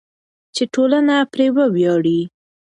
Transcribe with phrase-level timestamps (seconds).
[0.55, 2.19] چې ټولنه پرې وویاړي.